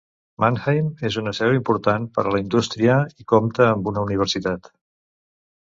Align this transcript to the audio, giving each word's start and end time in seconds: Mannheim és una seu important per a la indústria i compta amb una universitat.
Mannheim 0.43 0.87
és 1.09 1.17
una 1.21 1.33
seu 1.41 1.53
important 1.59 2.09
per 2.17 2.25
a 2.25 2.33
la 2.37 2.41
indústria 2.45 2.99
i 3.25 3.29
compta 3.35 3.69
amb 3.77 3.93
una 3.95 4.09
universitat. 4.09 4.77